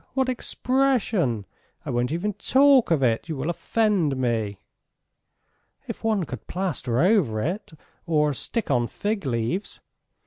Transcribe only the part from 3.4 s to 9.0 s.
offend me!" "If one could plaster it over or stick on